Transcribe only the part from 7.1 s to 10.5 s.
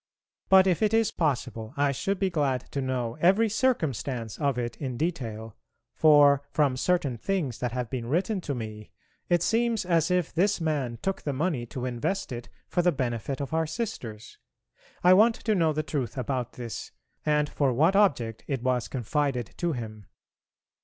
things that have been written to me, it seems as if